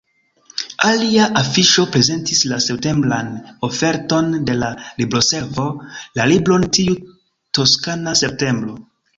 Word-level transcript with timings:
Alia 0.91 1.25
afiŝo 1.41 1.83
prezentis 1.95 2.39
la 2.53 2.57
septembran 2.69 3.29
oferton 3.69 4.33
de 4.49 4.57
la 4.63 4.73
Libroservo, 5.03 5.69
la 6.21 6.29
libron 6.35 6.67
Tiu 6.79 6.99
toskana 7.61 8.17
septembro. 8.27 8.77